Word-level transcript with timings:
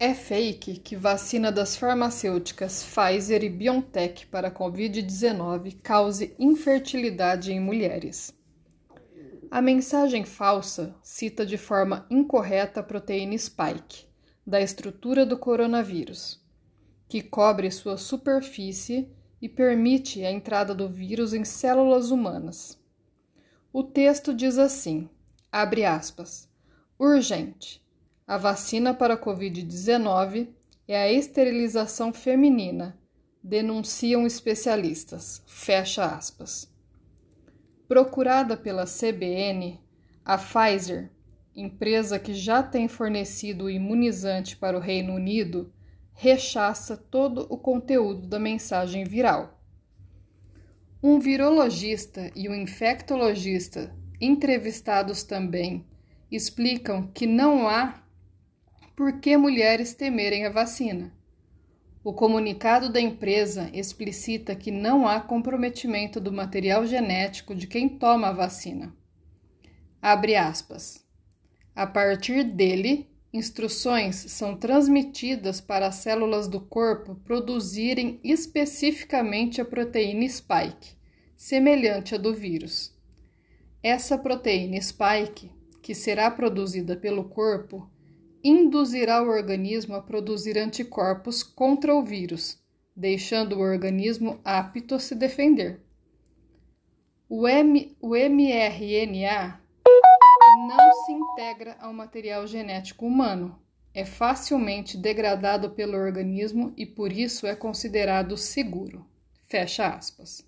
É 0.00 0.14
fake 0.14 0.78
que 0.78 0.94
vacina 0.94 1.50
das 1.50 1.74
farmacêuticas 1.74 2.84
Pfizer 2.84 3.42
e 3.42 3.48
BioNTech 3.48 4.28
para 4.28 4.48
Covid-19 4.48 5.80
cause 5.82 6.36
infertilidade 6.38 7.50
em 7.50 7.58
mulheres. 7.58 8.32
A 9.50 9.60
mensagem 9.60 10.24
falsa 10.24 10.94
cita 11.02 11.44
de 11.44 11.58
forma 11.58 12.06
incorreta 12.08 12.78
a 12.78 12.82
proteína 12.82 13.36
spike, 13.36 14.06
da 14.46 14.60
estrutura 14.60 15.26
do 15.26 15.36
coronavírus, 15.36 16.40
que 17.08 17.20
cobre 17.20 17.68
sua 17.68 17.96
superfície 17.96 19.10
e 19.42 19.48
permite 19.48 20.24
a 20.24 20.30
entrada 20.30 20.76
do 20.76 20.88
vírus 20.88 21.34
em 21.34 21.44
células 21.44 22.12
humanas. 22.12 22.78
O 23.72 23.82
texto 23.82 24.32
diz 24.32 24.58
assim: 24.58 25.08
abre 25.50 25.84
aspas, 25.84 26.48
urgente. 26.96 27.82
A 28.28 28.36
vacina 28.36 28.92
para 28.92 29.14
a 29.14 29.18
Covid-19 29.18 30.48
é 30.86 31.00
a 31.00 31.10
esterilização 31.10 32.12
feminina, 32.12 33.00
denunciam 33.42 34.26
especialistas. 34.26 35.42
Fecha 35.46 36.04
aspas. 36.04 36.70
Procurada 37.88 38.54
pela 38.54 38.84
CBN, 38.84 39.80
a 40.22 40.36
Pfizer, 40.36 41.10
empresa 41.56 42.18
que 42.18 42.34
já 42.34 42.62
tem 42.62 42.86
fornecido 42.86 43.64
o 43.64 43.70
imunizante 43.70 44.58
para 44.58 44.76
o 44.76 44.80
Reino 44.80 45.14
Unido, 45.14 45.72
rechaça 46.12 46.98
todo 46.98 47.46
o 47.48 47.56
conteúdo 47.56 48.26
da 48.26 48.38
mensagem 48.38 49.04
viral. 49.04 49.58
Um 51.02 51.18
virologista 51.18 52.30
e 52.36 52.46
um 52.46 52.54
infectologista, 52.54 53.96
entrevistados 54.20 55.22
também, 55.22 55.86
explicam 56.30 57.06
que 57.06 57.26
não 57.26 57.66
há 57.66 58.06
por 58.98 59.20
que 59.20 59.36
mulheres 59.36 59.94
temerem 59.94 60.44
a 60.44 60.50
vacina. 60.50 61.12
O 62.02 62.12
comunicado 62.12 62.90
da 62.90 63.00
empresa 63.00 63.70
explicita 63.72 64.56
que 64.56 64.72
não 64.72 65.06
há 65.06 65.20
comprometimento 65.20 66.20
do 66.20 66.32
material 66.32 66.84
genético 66.84 67.54
de 67.54 67.68
quem 67.68 67.88
toma 67.88 68.26
a 68.26 68.32
vacina. 68.32 68.92
Abre 70.02 70.34
aspas. 70.34 71.06
A 71.76 71.86
partir 71.86 72.42
dele, 72.42 73.08
instruções 73.32 74.16
são 74.16 74.56
transmitidas 74.56 75.60
para 75.60 75.86
as 75.86 75.94
células 75.94 76.48
do 76.48 76.60
corpo 76.60 77.14
produzirem 77.24 78.18
especificamente 78.24 79.60
a 79.60 79.64
proteína 79.64 80.28
spike, 80.28 80.96
semelhante 81.36 82.16
à 82.16 82.18
do 82.18 82.34
vírus. 82.34 82.92
Essa 83.80 84.18
proteína 84.18 84.80
spike, 84.80 85.52
que 85.80 85.94
será 85.94 86.28
produzida 86.32 86.96
pelo 86.96 87.28
corpo, 87.28 87.88
induzirá 88.42 89.22
o 89.22 89.28
organismo 89.28 89.94
a 89.94 90.02
produzir 90.02 90.58
anticorpos 90.58 91.42
contra 91.42 91.94
o 91.94 92.04
vírus, 92.04 92.58
deixando 92.94 93.56
o 93.56 93.60
organismo 93.60 94.40
apto 94.44 94.94
a 94.94 94.98
se 94.98 95.14
defender. 95.14 95.80
O, 97.28 97.46
M, 97.46 97.96
o 98.00 98.16
mRNA 98.16 99.60
não 100.68 100.92
se 101.04 101.12
integra 101.12 101.76
ao 101.80 101.92
material 101.92 102.46
genético 102.46 103.06
humano, 103.06 103.58
é 103.92 104.04
facilmente 104.04 104.96
degradado 104.96 105.70
pelo 105.70 105.96
organismo 105.96 106.72
e 106.76 106.86
por 106.86 107.12
isso 107.12 107.46
é 107.46 107.54
considerado 107.54 108.36
seguro. 108.36 109.04
Fecha 109.48 109.88
aspas. 109.88 110.47